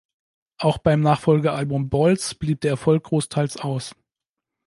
[0.57, 3.95] Auch beim Nachfolgealbum "Balls" blieb der Erfolg großteils aus.